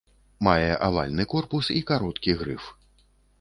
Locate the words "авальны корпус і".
0.87-1.81